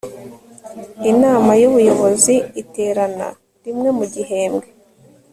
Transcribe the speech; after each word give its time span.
inama 1.11 1.51
y'ubuyobozi 1.61 2.35
iterana 2.61 3.27
rimwe 3.65 3.89
mu 3.97 4.05
gihembwe 4.13 4.67